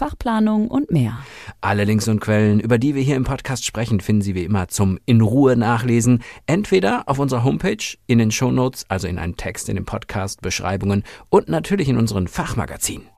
Fachplanung 0.00 0.68
und 0.68 0.90
mehr. 0.90 1.18
Alle 1.60 1.84
Links 1.84 2.08
und 2.08 2.20
Quellen, 2.20 2.58
über 2.58 2.78
die 2.78 2.94
wir 2.94 3.02
hier 3.02 3.16
im 3.16 3.24
Podcast 3.24 3.66
sprechen, 3.66 4.00
finden 4.00 4.22
Sie 4.22 4.34
wie 4.34 4.44
immer 4.44 4.68
zum 4.68 4.98
in 5.04 5.20
Ruhe 5.20 5.58
nachlesen, 5.58 6.22
entweder 6.46 7.06
auf 7.06 7.18
unserer 7.18 7.44
Homepage, 7.44 7.98
in 8.06 8.16
den 8.16 8.30
Shownotes, 8.30 8.86
also 8.88 9.06
in 9.06 9.18
einem 9.18 9.36
Text 9.36 9.68
in 9.68 9.74
den 9.74 9.84
Podcast, 9.84 10.40
Beschreibungen 10.40 11.04
und 11.28 11.50
natürlich 11.50 11.90
in 11.90 11.98
unseren 11.98 12.28
Fachmagazinen. 12.28 13.08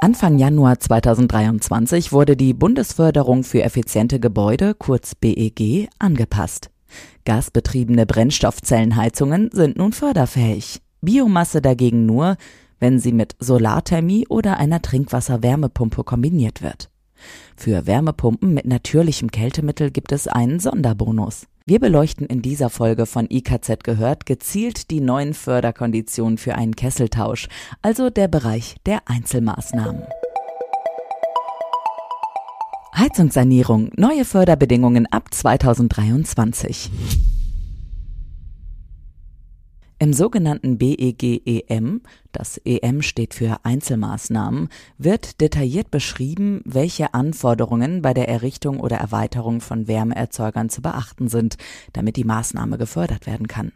Anfang 0.00 0.38
Januar 0.38 0.78
2023 0.78 2.12
wurde 2.12 2.34
die 2.34 2.54
Bundesförderung 2.54 3.44
für 3.44 3.62
effiziente 3.62 4.18
Gebäude, 4.18 4.72
kurz 4.72 5.14
BEG, 5.14 5.90
angepasst. 5.98 6.70
Gasbetriebene 7.26 8.06
Brennstoffzellenheizungen 8.06 9.50
sind 9.52 9.76
nun 9.76 9.92
förderfähig. 9.92 10.80
Biomasse 11.02 11.60
dagegen 11.60 12.06
nur, 12.06 12.38
wenn 12.78 12.98
sie 12.98 13.12
mit 13.12 13.36
Solarthermie 13.38 14.26
oder 14.28 14.58
einer 14.58 14.82
Trinkwasserwärmepumpe 14.82 16.04
kombiniert 16.04 16.62
wird. 16.62 16.90
Für 17.56 17.86
Wärmepumpen 17.86 18.52
mit 18.52 18.66
natürlichem 18.66 19.30
Kältemittel 19.30 19.90
gibt 19.90 20.12
es 20.12 20.28
einen 20.28 20.60
Sonderbonus. 20.60 21.46
Wir 21.64 21.80
beleuchten 21.80 22.26
in 22.26 22.42
dieser 22.42 22.70
Folge 22.70 23.06
von 23.06 23.26
IKZ 23.28 23.82
gehört 23.82 24.24
gezielt 24.24 24.90
die 24.90 25.00
neuen 25.00 25.34
Förderkonditionen 25.34 26.38
für 26.38 26.54
einen 26.54 26.76
Kesseltausch, 26.76 27.48
also 27.82 28.08
der 28.10 28.28
Bereich 28.28 28.76
der 28.86 29.00
Einzelmaßnahmen. 29.06 30.02
Heizungssanierung, 32.94 33.90
neue 33.96 34.24
Förderbedingungen 34.24 35.06
ab 35.06 35.34
2023. 35.34 36.90
Im 39.98 40.12
sogenannten 40.12 40.76
BEGEM, 40.76 42.02
das 42.30 42.60
EM 42.66 43.00
steht 43.00 43.32
für 43.32 43.64
Einzelmaßnahmen, 43.64 44.68
wird 44.98 45.40
detailliert 45.40 45.90
beschrieben, 45.90 46.60
welche 46.66 47.14
Anforderungen 47.14 48.02
bei 48.02 48.12
der 48.12 48.28
Errichtung 48.28 48.78
oder 48.80 48.98
Erweiterung 48.98 49.62
von 49.62 49.88
Wärmeerzeugern 49.88 50.68
zu 50.68 50.82
beachten 50.82 51.28
sind, 51.28 51.56
damit 51.94 52.16
die 52.16 52.24
Maßnahme 52.24 52.76
gefördert 52.76 53.26
werden 53.26 53.48
kann. 53.48 53.72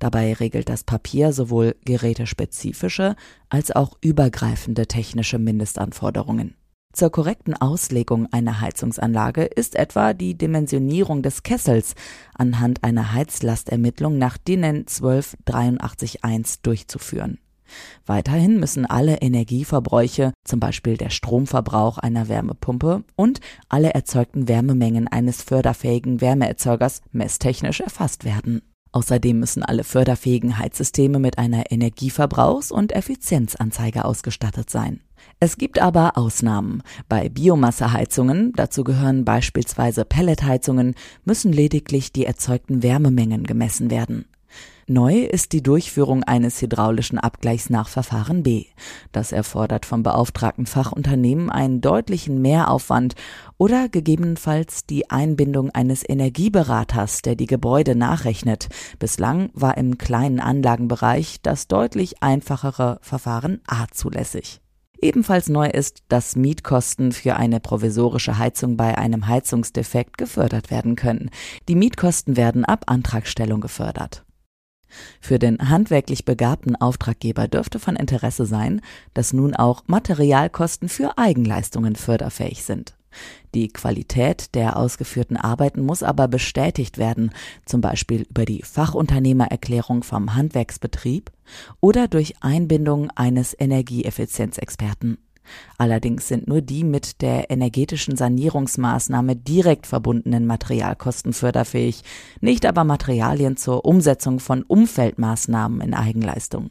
Dabei 0.00 0.32
regelt 0.32 0.68
das 0.68 0.82
Papier 0.82 1.32
sowohl 1.32 1.76
gerätespezifische 1.84 3.14
als 3.48 3.70
auch 3.70 3.96
übergreifende 4.00 4.88
technische 4.88 5.38
Mindestanforderungen. 5.38 6.56
Zur 6.92 7.10
korrekten 7.10 7.54
Auslegung 7.54 8.28
einer 8.32 8.60
Heizungsanlage 8.60 9.44
ist 9.44 9.76
etwa 9.76 10.12
die 10.12 10.34
Dimensionierung 10.34 11.22
des 11.22 11.42
Kessels 11.42 11.94
anhand 12.34 12.84
einer 12.84 13.14
Heizlastermittlung 13.14 14.18
nach 14.18 14.36
DIN 14.36 14.86
12881 14.86 16.60
durchzuführen. 16.62 17.38
Weiterhin 18.04 18.60
müssen 18.60 18.84
alle 18.84 19.16
Energieverbräuche, 19.16 20.34
zum 20.44 20.60
Beispiel 20.60 20.98
der 20.98 21.08
Stromverbrauch 21.08 21.96
einer 21.96 22.28
Wärmepumpe 22.28 23.04
und 23.16 23.40
alle 23.70 23.94
erzeugten 23.94 24.46
Wärmemengen 24.46 25.08
eines 25.08 25.42
förderfähigen 25.42 26.20
Wärmeerzeugers 26.20 27.00
messtechnisch 27.12 27.80
erfasst 27.80 28.26
werden. 28.26 28.60
Außerdem 28.92 29.38
müssen 29.38 29.62
alle 29.62 29.84
förderfähigen 29.84 30.58
Heizsysteme 30.58 31.18
mit 31.18 31.38
einer 31.38 31.70
Energieverbrauchs- 31.70 32.70
und 32.70 32.92
Effizienzanzeige 32.92 34.04
ausgestattet 34.04 34.68
sein. 34.68 35.00
Es 35.40 35.58
gibt 35.58 35.80
aber 35.80 36.16
Ausnahmen. 36.16 36.82
Bei 37.08 37.28
Biomasseheizungen, 37.28 38.52
dazu 38.54 38.84
gehören 38.84 39.24
beispielsweise 39.24 40.04
Pelletheizungen, 40.04 40.94
müssen 41.24 41.52
lediglich 41.52 42.12
die 42.12 42.26
erzeugten 42.26 42.82
Wärmemengen 42.82 43.44
gemessen 43.44 43.90
werden. 43.90 44.26
Neu 44.86 45.20
ist 45.20 45.52
die 45.52 45.62
Durchführung 45.62 46.24
eines 46.24 46.60
hydraulischen 46.60 47.18
Abgleichs 47.18 47.70
nach 47.70 47.88
Verfahren 47.88 48.42
B. 48.42 48.66
Das 49.12 49.32
erfordert 49.32 49.86
vom 49.86 50.02
beauftragten 50.02 50.66
Fachunternehmen 50.66 51.50
einen 51.50 51.80
deutlichen 51.80 52.42
Mehraufwand 52.42 53.14
oder 53.58 53.88
gegebenenfalls 53.88 54.84
die 54.86 55.08
Einbindung 55.10 55.70
eines 55.70 56.06
Energieberaters, 56.08 57.22
der 57.22 57.36
die 57.36 57.46
Gebäude 57.46 57.94
nachrechnet. 57.94 58.68
Bislang 58.98 59.50
war 59.54 59.76
im 59.76 59.98
kleinen 59.98 60.40
Anlagenbereich 60.40 61.40
das 61.42 61.68
deutlich 61.68 62.22
einfachere 62.22 62.98
Verfahren 63.02 63.60
A 63.66 63.86
zulässig. 63.90 64.60
Ebenfalls 65.02 65.48
neu 65.48 65.66
ist, 65.66 66.04
dass 66.08 66.36
Mietkosten 66.36 67.10
für 67.10 67.34
eine 67.34 67.58
provisorische 67.58 68.38
Heizung 68.38 68.76
bei 68.76 68.96
einem 68.96 69.26
Heizungsdefekt 69.26 70.16
gefördert 70.16 70.70
werden 70.70 70.94
können. 70.94 71.30
Die 71.68 71.74
Mietkosten 71.74 72.36
werden 72.36 72.64
ab 72.64 72.84
Antragstellung 72.86 73.60
gefördert. 73.60 74.24
Für 75.20 75.40
den 75.40 75.70
handwerklich 75.70 76.24
begabten 76.24 76.76
Auftraggeber 76.76 77.48
dürfte 77.48 77.80
von 77.80 77.96
Interesse 77.96 78.46
sein, 78.46 78.80
dass 79.12 79.32
nun 79.32 79.56
auch 79.56 79.82
Materialkosten 79.86 80.88
für 80.88 81.18
Eigenleistungen 81.18 81.96
förderfähig 81.96 82.62
sind. 82.62 82.94
Die 83.54 83.68
Qualität 83.68 84.54
der 84.54 84.76
ausgeführten 84.76 85.36
Arbeiten 85.36 85.82
muss 85.82 86.02
aber 86.02 86.28
bestätigt 86.28 86.98
werden, 86.98 87.30
zum 87.64 87.80
Beispiel 87.80 88.26
über 88.28 88.44
die 88.44 88.62
Fachunternehmererklärung 88.62 90.02
vom 90.02 90.34
Handwerksbetrieb 90.34 91.30
oder 91.80 92.08
durch 92.08 92.34
Einbindung 92.42 93.10
eines 93.10 93.54
Energieeffizienzexperten. 93.58 95.18
Allerdings 95.78 96.28
sind 96.28 96.46
nur 96.46 96.60
die 96.60 96.84
mit 96.84 97.20
der 97.20 97.50
energetischen 97.50 98.16
Sanierungsmaßnahme 98.16 99.36
direkt 99.36 99.86
verbundenen 99.86 100.46
Materialkosten 100.46 101.32
förderfähig, 101.32 102.02
nicht 102.40 102.66
aber 102.66 102.84
Materialien 102.84 103.56
zur 103.56 103.84
Umsetzung 103.84 104.38
von 104.40 104.62
Umfeldmaßnahmen 104.62 105.80
in 105.80 105.94
Eigenleistung. 105.94 106.70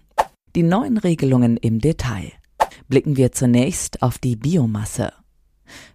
Die 0.55 0.63
neuen 0.63 0.97
Regelungen 0.97 1.57
im 1.57 1.79
Detail. 1.79 2.31
Blicken 2.87 3.17
wir 3.17 3.31
zunächst 3.31 4.01
auf 4.01 4.17
die 4.17 4.35
Biomasse. 4.35 5.13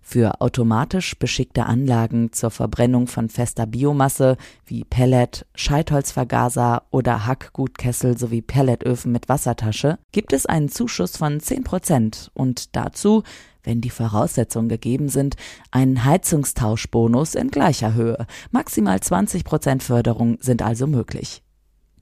Für 0.02 0.40
automatisch 0.40 1.18
beschickte 1.18 1.66
Anlagen 1.66 2.32
zur 2.32 2.50
Verbrennung 2.50 3.06
von 3.06 3.28
fester 3.28 3.66
Biomasse 3.66 4.36
wie 4.64 4.84
Pellet, 4.84 5.46
Scheitholzvergaser 5.54 6.84
oder 6.90 7.26
Hackgutkessel 7.26 8.16
sowie 8.16 8.42
Pelletöfen 8.42 9.12
mit 9.12 9.28
Wassertasche 9.28 9.98
gibt 10.12 10.32
es 10.32 10.46
einen 10.46 10.68
Zuschuss 10.68 11.16
von 11.16 11.40
10 11.40 11.64
Prozent 11.64 12.30
und 12.34 12.76
dazu, 12.76 13.22
wenn 13.62 13.80
die 13.80 13.90
Voraussetzungen 13.90 14.68
gegeben 14.68 15.08
sind, 15.08 15.36
einen 15.70 16.04
Heizungstauschbonus 16.04 17.34
in 17.34 17.50
gleicher 17.50 17.94
Höhe. 17.94 18.26
Maximal 18.50 19.00
20 19.00 19.44
Prozent 19.44 19.82
Förderung 19.82 20.38
sind 20.40 20.62
also 20.62 20.86
möglich. 20.86 21.42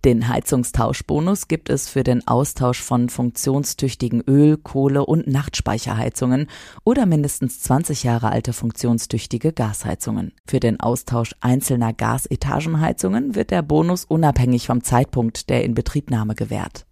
Den 0.04 0.28
Heizungstauschbonus 0.28 1.48
gibt 1.48 1.70
es 1.70 1.88
für 1.88 2.02
den 2.02 2.28
Austausch 2.28 2.82
von 2.82 3.08
funktionstüchtigen 3.08 4.20
Öl-, 4.20 4.58
Kohle- 4.58 5.06
und 5.06 5.26
Nachtspeicherheizungen 5.26 6.48
oder 6.84 7.06
mindestens 7.06 7.60
20 7.60 8.02
Jahre 8.02 8.30
alte 8.30 8.52
funktionstüchtige 8.52 9.54
Gasheizungen. 9.54 10.32
Für 10.46 10.60
den 10.60 10.78
Austausch 10.78 11.34
einzelner 11.40 11.94
Gasetagenheizungen 11.94 13.34
wird 13.34 13.50
der 13.50 13.62
Bonus 13.62 14.04
unabhängig 14.04 14.66
vom 14.66 14.84
Zeitpunkt 14.84 15.48
der 15.48 15.64
Inbetriebnahme 15.64 16.34
gewährt. 16.34 16.84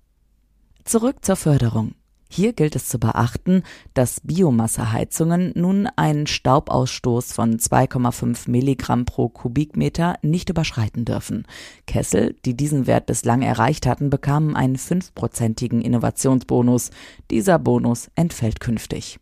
Zurück 0.85 1.17
zur 1.21 1.37
Förderung. 1.37 1.95
Hier 2.35 2.55
gilt 2.55 2.77
es 2.77 2.89
zu 2.89 2.99
beachten, 2.99 3.63
dass 3.93 4.23
Biomasseheizungen 4.23 5.53
nun 5.55 5.87
einen 5.97 6.27
Staubausstoß 6.27 7.35
von 7.35 7.59
2,5 7.59 8.51
Milligramm 8.51 9.05
pro 9.05 9.29
Kubikmeter 9.29 10.17
nicht 10.23 10.49
überschreiten 10.49 11.05
dürfen. 11.05 11.47
Kessel, 11.87 12.35
die 12.47 12.57
diesen 12.57 12.87
Wert 12.87 13.05
bislang 13.05 13.43
erreicht 13.43 13.85
hatten, 13.87 14.09
bekamen 14.09 14.57
einen 14.57 14.77
fünfprozentigen 14.77 15.83
Innovationsbonus. 15.83 16.89
Dieser 17.31 17.59
Bonus 17.59 18.11
entfällt 18.15 18.61
künftig. 18.61 19.19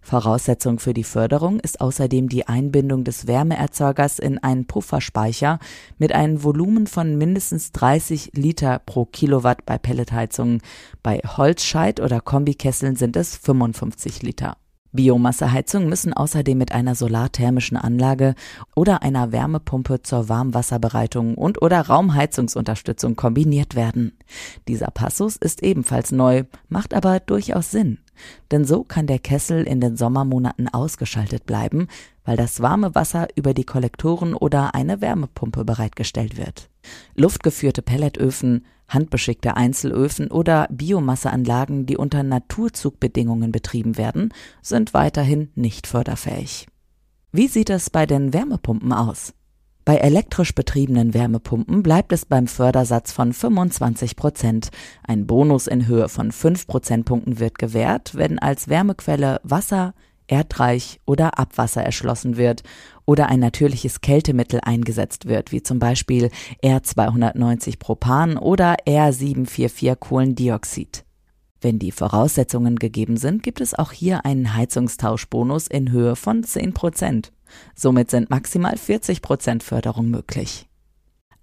Voraussetzung 0.00 0.78
für 0.78 0.94
die 0.94 1.04
Förderung 1.04 1.60
ist 1.60 1.80
außerdem 1.80 2.28
die 2.28 2.46
Einbindung 2.46 3.04
des 3.04 3.26
Wärmeerzeugers 3.26 4.18
in 4.18 4.38
einen 4.38 4.66
Pufferspeicher 4.66 5.58
mit 5.98 6.12
einem 6.12 6.42
Volumen 6.42 6.86
von 6.86 7.16
mindestens 7.16 7.72
30 7.72 8.32
Liter 8.34 8.78
pro 8.78 9.04
Kilowatt 9.04 9.66
bei 9.66 9.78
Pelletheizungen. 9.78 10.62
Bei 11.02 11.18
Holzscheit- 11.18 12.00
oder 12.00 12.20
Kombikesseln 12.20 12.96
sind 12.96 13.16
es 13.16 13.36
55 13.36 14.22
Liter. 14.22 14.56
Biomasseheizungen 14.96 15.88
müssen 15.88 16.12
außerdem 16.12 16.58
mit 16.58 16.72
einer 16.72 16.96
solarthermischen 16.96 17.76
Anlage 17.76 18.34
oder 18.74 19.02
einer 19.02 19.30
Wärmepumpe 19.30 20.02
zur 20.02 20.28
Warmwasserbereitung 20.28 21.36
und 21.36 21.62
oder 21.62 21.82
Raumheizungsunterstützung 21.82 23.14
kombiniert 23.14 23.76
werden. 23.76 24.18
Dieser 24.66 24.90
Passus 24.90 25.36
ist 25.36 25.62
ebenfalls 25.62 26.10
neu, 26.10 26.44
macht 26.68 26.94
aber 26.94 27.20
durchaus 27.20 27.70
Sinn. 27.70 27.98
Denn 28.50 28.64
so 28.64 28.84
kann 28.84 29.06
der 29.06 29.18
Kessel 29.18 29.64
in 29.64 29.80
den 29.80 29.96
Sommermonaten 29.96 30.68
ausgeschaltet 30.68 31.46
bleiben, 31.46 31.88
weil 32.24 32.36
das 32.36 32.60
warme 32.60 32.94
Wasser 32.94 33.28
über 33.36 33.54
die 33.54 33.64
Kollektoren 33.64 34.34
oder 34.34 34.74
eine 34.74 35.00
Wärmepumpe 35.00 35.64
bereitgestellt 35.64 36.36
wird. 36.36 36.68
Luftgeführte 37.14 37.82
Pelletöfen, 37.82 38.66
handbeschickte 38.88 39.56
Einzelöfen 39.56 40.30
oder 40.30 40.68
Biomasseanlagen, 40.70 41.86
die 41.86 41.96
unter 41.96 42.22
Naturzugbedingungen 42.22 43.52
betrieben 43.52 43.96
werden, 43.96 44.32
sind 44.62 44.94
weiterhin 44.94 45.50
nicht 45.54 45.86
förderfähig. 45.86 46.66
Wie 47.32 47.48
sieht 47.48 47.70
es 47.70 47.90
bei 47.90 48.06
den 48.06 48.32
Wärmepumpen 48.32 48.92
aus? 48.92 49.34
Bei 49.86 49.98
elektrisch 49.98 50.52
betriebenen 50.52 51.14
Wärmepumpen 51.14 51.84
bleibt 51.84 52.12
es 52.12 52.24
beim 52.24 52.48
Fördersatz 52.48 53.12
von 53.12 53.32
25 53.32 54.16
Prozent. 54.16 54.70
Ein 55.04 55.28
Bonus 55.28 55.68
in 55.68 55.86
Höhe 55.86 56.08
von 56.08 56.32
5 56.32 56.66
Prozentpunkten 56.66 57.38
wird 57.38 57.56
gewährt, 57.56 58.16
wenn 58.16 58.40
als 58.40 58.66
Wärmequelle 58.66 59.40
Wasser, 59.44 59.94
Erdreich 60.26 60.98
oder 61.06 61.38
Abwasser 61.38 61.84
erschlossen 61.84 62.36
wird 62.36 62.64
oder 63.04 63.28
ein 63.28 63.38
natürliches 63.38 64.00
Kältemittel 64.00 64.58
eingesetzt 64.60 65.26
wird, 65.26 65.52
wie 65.52 65.62
zum 65.62 65.78
Beispiel 65.78 66.30
R290 66.64 67.78
Propan 67.78 68.38
oder 68.38 68.74
R744 68.88 69.94
Kohlendioxid. 69.94 71.04
Wenn 71.60 71.78
die 71.78 71.92
Voraussetzungen 71.92 72.80
gegeben 72.80 73.18
sind, 73.18 73.44
gibt 73.44 73.60
es 73.60 73.72
auch 73.72 73.92
hier 73.92 74.24
einen 74.24 74.52
Heizungstauschbonus 74.52 75.68
in 75.68 75.92
Höhe 75.92 76.16
von 76.16 76.42
10 76.42 76.74
Prozent. 76.74 77.30
Somit 77.74 78.10
sind 78.10 78.30
maximal 78.30 78.76
40 78.76 79.22
Prozent 79.22 79.62
Förderung 79.62 80.10
möglich. 80.10 80.66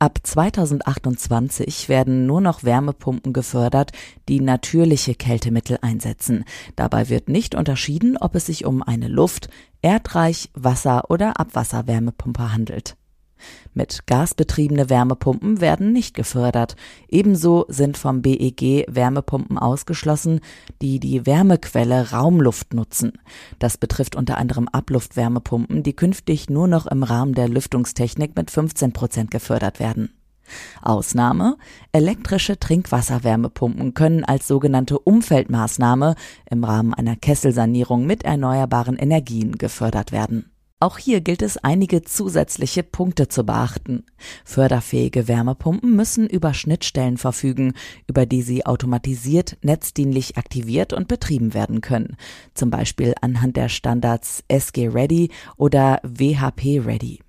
Ab 0.04 0.20
2028 0.22 1.88
werden 1.88 2.26
nur 2.26 2.42
noch 2.42 2.66
Wärmepumpen 2.66 3.32
gefördert, 3.32 3.94
die 4.28 4.42
natürliche 4.42 5.16
Kältemittel 5.16 5.78
einsetzen. 5.82 6.44
Dabei 6.76 7.08
wird 7.08 7.30
nicht 7.30 7.56
unterschieden, 7.56 8.18
ob 8.18 8.36
es 8.36 8.48
sich 8.48 8.66
um 8.66 8.84
eine 8.84 9.08
Luft-, 9.08 9.50
Erdreich-, 9.82 10.50
Wasser- 10.54 11.10
oder 11.10 11.40
Abwasserwärmepumpe 11.40 12.52
handelt. 12.52 12.98
Mit 13.74 14.06
gasbetriebene 14.08 14.90
Wärmepumpen 14.90 15.62
werden 15.62 15.92
nicht 15.92 16.16
gefördert. 16.16 16.76
Ebenso 17.10 17.66
sind 17.68 17.98
vom 17.98 18.22
BEG 18.22 18.86
Wärmepumpen 18.88 19.58
ausgeschlossen, 19.58 20.42
die 20.82 21.00
die 21.00 21.26
Wärmequelle 21.26 22.12
Raumluft 22.12 22.74
nutzen. 22.74 23.14
Das 23.60 23.78
betrifft 23.78 24.16
unter 24.16 24.38
anderem 24.38 24.68
Abluftwärmepumpen, 24.68 25.84
die 25.84 25.96
künftig 25.96 26.50
nur 26.50 26.68
noch 26.68 26.86
im 26.88 27.04
Rahmen 27.04 27.34
der 27.34 27.50
Lüftungstechnik 27.50 28.36
mit 28.36 28.52
15 28.52 28.94
Prozent 28.94 29.32
gefördert 29.32 29.80
werden. 29.80 30.10
Ausnahme 30.82 31.58
elektrische 31.92 32.60
Trinkwasserwärmepumpen 32.60 33.94
können 33.94 34.24
als 34.24 34.48
sogenannte 34.48 35.00
Umfeldmaßnahme 35.00 36.16
im 36.50 36.64
Rahmen 36.64 36.94
einer 36.94 37.16
Kesselsanierung 37.16 38.06
mit 38.06 38.24
erneuerbaren 38.24 38.98
Energien 38.98 39.58
gefördert 39.58 40.12
werden. 40.12 40.53
Auch 40.84 40.98
hier 40.98 41.22
gilt 41.22 41.42
es, 41.42 41.56
einige 41.56 42.02
zusätzliche 42.02 42.84
Punkte 42.84 43.30
zu 43.30 43.46
beachten. 43.46 44.04
Förderfähige 44.44 45.30
Wärmepumpen 45.30 45.96
müssen 45.96 46.28
über 46.28 46.54
Schnittstellen 46.54 47.16
verfügen, 47.16 47.72
über 48.06 48.26
die 48.26 48.42
sie 48.42 48.66
automatisiert 48.66 49.56
netzdienlich 49.62 50.38
aktiviert 50.38 50.92
und 50.92 51.08
betrieben 51.08 51.54
werden 51.54 51.80
können, 51.80 52.18
zum 52.54 52.70
Beispiel 52.70 53.14
anhand 53.22 53.56
der 53.56 53.70
Standards 53.70 54.44
SG 54.50 54.90
Ready 54.90 55.32
oder 55.56 56.02
WHP 56.04 56.86
Ready. 56.86 57.23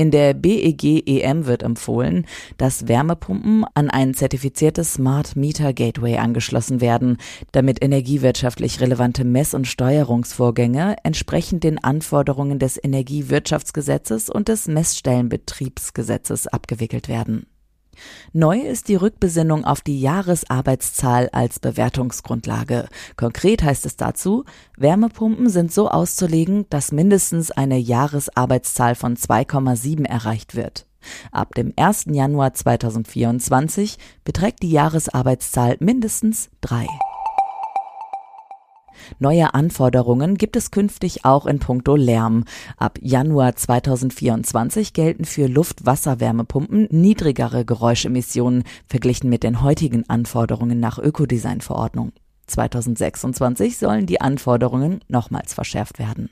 In 0.00 0.10
der 0.10 0.32
BEG 0.32 1.06
EM 1.06 1.44
wird 1.44 1.62
empfohlen, 1.62 2.24
dass 2.56 2.88
Wärmepumpen 2.88 3.66
an 3.74 3.90
ein 3.90 4.14
zertifiziertes 4.14 4.94
Smart 4.94 5.36
Meter 5.36 5.74
Gateway 5.74 6.16
angeschlossen 6.16 6.80
werden, 6.80 7.18
damit 7.52 7.84
energiewirtschaftlich 7.84 8.80
relevante 8.80 9.24
Mess- 9.24 9.52
und 9.52 9.66
Steuerungsvorgänge 9.66 10.96
entsprechend 11.04 11.64
den 11.64 11.84
Anforderungen 11.84 12.58
des 12.58 12.82
Energiewirtschaftsgesetzes 12.82 14.30
und 14.30 14.48
des 14.48 14.68
Messstellenbetriebsgesetzes 14.68 16.46
abgewickelt 16.46 17.08
werden. 17.08 17.44
Neu 18.32 18.60
ist 18.60 18.88
die 18.88 18.94
Rückbesinnung 18.94 19.64
auf 19.64 19.80
die 19.80 20.00
Jahresarbeitszahl 20.00 21.28
als 21.32 21.58
Bewertungsgrundlage. 21.58 22.88
Konkret 23.16 23.62
heißt 23.62 23.86
es 23.86 23.96
dazu, 23.96 24.44
Wärmepumpen 24.76 25.48
sind 25.48 25.72
so 25.72 25.88
auszulegen, 25.88 26.66
dass 26.70 26.92
mindestens 26.92 27.50
eine 27.50 27.78
Jahresarbeitszahl 27.78 28.94
von 28.94 29.16
2,7 29.16 30.06
erreicht 30.06 30.54
wird. 30.54 30.86
Ab 31.32 31.54
dem 31.54 31.72
1. 31.76 32.06
Januar 32.10 32.54
2024 32.54 33.96
beträgt 34.24 34.62
die 34.62 34.70
Jahresarbeitszahl 34.70 35.76
mindestens 35.80 36.50
drei. 36.60 36.86
Neue 39.18 39.54
Anforderungen 39.54 40.36
gibt 40.36 40.56
es 40.56 40.70
künftig 40.70 41.24
auch 41.24 41.46
in 41.46 41.58
puncto 41.58 41.96
Lärm. 41.96 42.44
Ab 42.76 42.98
Januar 43.02 43.56
2024 43.56 44.92
gelten 44.92 45.24
für 45.24 45.46
Luft-Wasser-Wärmepumpen 45.46 46.88
niedrigere 46.90 47.64
Geräuschemissionen 47.64 48.64
verglichen 48.86 49.30
mit 49.30 49.42
den 49.42 49.62
heutigen 49.62 50.08
Anforderungen 50.08 50.80
nach 50.80 50.98
Ökodesign-Verordnung. 50.98 52.12
2026 52.46 53.78
sollen 53.78 54.06
die 54.06 54.20
Anforderungen 54.20 55.00
nochmals 55.08 55.54
verschärft 55.54 55.98
werden. 55.98 56.30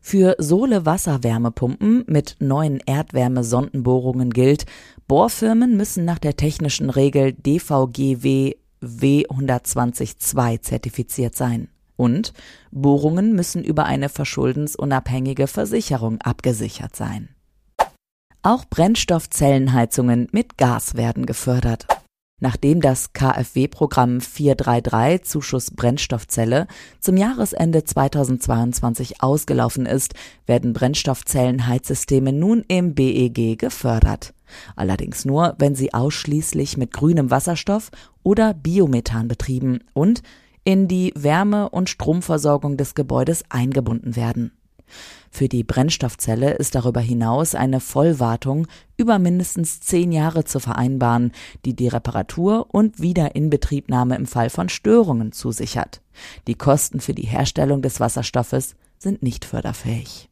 Für 0.00 0.36
Sohle-Wasserwärmepumpen 0.38 2.04
mit 2.06 2.36
neuen 2.40 2.80
Erdwärmesondenbohrungen 2.84 4.30
gilt, 4.30 4.66
Bohrfirmen 5.08 5.76
müssen 5.76 6.04
nach 6.04 6.18
der 6.18 6.36
technischen 6.36 6.90
Regel 6.90 7.32
DVGW 7.32 8.54
W120.2 8.82 10.60
zertifiziert 10.60 11.36
sein. 11.36 11.68
Und 12.02 12.32
Bohrungen 12.72 13.32
müssen 13.36 13.62
über 13.62 13.84
eine 13.84 14.08
verschuldensunabhängige 14.08 15.46
Versicherung 15.46 16.20
abgesichert 16.20 16.96
sein. 16.96 17.28
Auch 18.42 18.64
Brennstoffzellenheizungen 18.68 20.26
mit 20.32 20.58
Gas 20.58 20.96
werden 20.96 21.26
gefördert. 21.26 21.86
Nachdem 22.40 22.80
das 22.80 23.12
KfW-Programm 23.12 24.20
433 24.20 25.22
Zuschuss 25.22 25.70
Brennstoffzelle 25.70 26.66
zum 26.98 27.16
Jahresende 27.16 27.84
2022 27.84 29.22
ausgelaufen 29.22 29.86
ist, 29.86 30.14
werden 30.44 30.72
Brennstoffzellenheizsysteme 30.72 32.32
nun 32.32 32.64
im 32.66 32.96
BEG 32.96 33.60
gefördert. 33.60 34.34
Allerdings 34.74 35.24
nur, 35.24 35.54
wenn 35.58 35.76
sie 35.76 35.94
ausschließlich 35.94 36.76
mit 36.76 36.92
grünem 36.92 37.30
Wasserstoff 37.30 37.92
oder 38.24 38.54
Biomethan 38.54 39.28
betrieben 39.28 39.78
und 39.94 40.24
in 40.64 40.88
die 40.88 41.12
Wärme- 41.16 41.68
und 41.68 41.90
Stromversorgung 41.90 42.76
des 42.76 42.94
Gebäudes 42.94 43.44
eingebunden 43.48 44.16
werden. 44.16 44.52
Für 45.30 45.48
die 45.48 45.64
Brennstoffzelle 45.64 46.52
ist 46.52 46.74
darüber 46.74 47.00
hinaus 47.00 47.54
eine 47.54 47.80
Vollwartung 47.80 48.66
über 48.98 49.18
mindestens 49.18 49.80
zehn 49.80 50.12
Jahre 50.12 50.44
zu 50.44 50.60
vereinbaren, 50.60 51.32
die 51.64 51.74
die 51.74 51.88
Reparatur 51.88 52.66
und 52.70 53.00
Wiederinbetriebnahme 53.00 54.16
im 54.16 54.26
Fall 54.26 54.50
von 54.50 54.68
Störungen 54.68 55.32
zusichert. 55.32 56.02
Die 56.46 56.54
Kosten 56.54 57.00
für 57.00 57.14
die 57.14 57.26
Herstellung 57.26 57.80
des 57.80 57.98
Wasserstoffes 58.00 58.74
sind 58.98 59.22
nicht 59.22 59.46
förderfähig. 59.46 60.28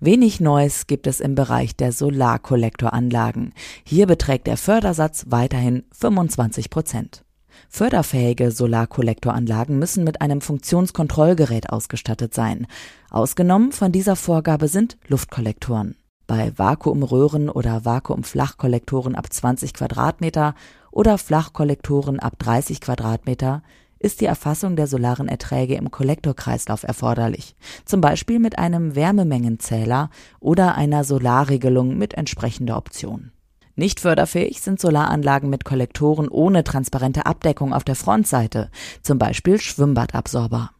Wenig 0.00 0.38
Neues 0.38 0.86
gibt 0.86 1.08
es 1.08 1.18
im 1.18 1.34
Bereich 1.34 1.74
der 1.74 1.90
Solarkollektoranlagen. 1.90 3.52
Hier 3.82 4.06
beträgt 4.06 4.46
der 4.46 4.56
Fördersatz 4.56 5.24
weiterhin 5.26 5.82
25 5.90 6.70
Prozent. 6.70 7.24
Förderfähige 7.68 8.50
Solarkollektoranlagen 8.50 9.78
müssen 9.78 10.04
mit 10.04 10.20
einem 10.20 10.40
Funktionskontrollgerät 10.40 11.70
ausgestattet 11.70 12.34
sein. 12.34 12.66
Ausgenommen 13.10 13.72
von 13.72 13.92
dieser 13.92 14.16
Vorgabe 14.16 14.68
sind 14.68 14.96
Luftkollektoren. 15.06 15.96
Bei 16.26 16.52
Vakuumröhren 16.56 17.48
oder 17.48 17.84
Vakuumflachkollektoren 17.84 19.14
ab 19.14 19.32
20 19.32 19.72
Quadratmeter 19.72 20.54
oder 20.90 21.16
Flachkollektoren 21.16 22.20
ab 22.20 22.38
30 22.38 22.80
Quadratmeter 22.80 23.62
ist 23.98 24.20
die 24.20 24.26
Erfassung 24.26 24.76
der 24.76 24.86
solaren 24.86 25.28
Erträge 25.28 25.74
im 25.74 25.90
Kollektorkreislauf 25.90 26.82
erforderlich, 26.82 27.56
zum 27.84 28.00
Beispiel 28.00 28.38
mit 28.38 28.58
einem 28.58 28.94
Wärmemengenzähler 28.94 30.10
oder 30.40 30.76
einer 30.76 31.04
Solarregelung 31.04 31.96
mit 31.96 32.14
entsprechender 32.14 32.76
Option. 32.76 33.32
Nicht 33.78 34.00
förderfähig 34.00 34.60
sind 34.60 34.80
Solaranlagen 34.80 35.50
mit 35.50 35.64
Kollektoren 35.64 36.28
ohne 36.28 36.64
transparente 36.64 37.26
Abdeckung 37.26 37.72
auf 37.72 37.84
der 37.84 37.94
Frontseite, 37.94 38.72
zum 39.02 39.18
Beispiel 39.18 39.60
Schwimmbadabsorber. 39.60 40.72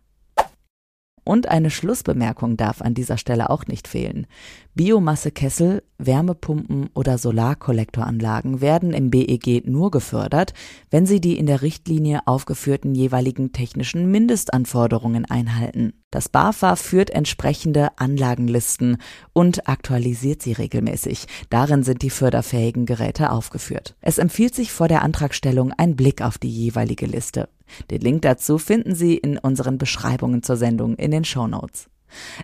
Und 1.29 1.47
eine 1.47 1.69
Schlussbemerkung 1.69 2.57
darf 2.57 2.81
an 2.81 2.95
dieser 2.95 3.19
Stelle 3.19 3.51
auch 3.51 3.67
nicht 3.67 3.87
fehlen. 3.87 4.27
Biomassekessel, 4.75 5.83
Wärmepumpen 5.99 6.89
oder 6.95 7.19
Solarkollektoranlagen 7.19 8.63
werden 8.63 8.95
im 8.95 9.11
BEG 9.11 9.67
nur 9.67 9.91
gefördert, 9.91 10.55
wenn 10.91 11.05
sie 11.05 11.21
die 11.21 11.37
in 11.37 11.45
der 11.45 11.61
Richtlinie 11.61 12.21
aufgeführten 12.25 12.95
jeweiligen 12.95 13.53
technischen 13.53 14.11
Mindestanforderungen 14.11 15.27
einhalten. 15.27 15.93
Das 16.11 16.31
BAFA 16.31 16.77
führt 16.77 17.11
entsprechende 17.11 17.91
Anlagenlisten 17.99 18.97
und 19.35 19.69
aktualisiert 19.69 20.41
sie 20.41 20.53
regelmäßig. 20.53 21.27
Darin 21.51 21.83
sind 21.83 22.01
die 22.01 22.09
förderfähigen 22.09 22.87
Geräte 22.87 23.33
aufgeführt. 23.33 23.97
Es 24.01 24.17
empfiehlt 24.17 24.55
sich 24.55 24.73
vor 24.73 24.89
der 24.89 25.03
Antragstellung 25.03 25.75
ein 25.77 25.95
Blick 25.95 26.23
auf 26.23 26.39
die 26.39 26.49
jeweilige 26.49 27.05
Liste. 27.05 27.51
Den 27.91 28.01
Link 28.01 28.23
dazu 28.23 28.59
finden 28.59 28.95
Sie 28.95 29.17
in 29.17 29.39
unseren 29.39 29.79
Beschreibungen 29.79 30.43
zur 30.43 30.57
Sendung 30.57 30.97
in 30.97 31.11
den 31.11 31.25
Show 31.25 31.47
Notes. 31.47 31.89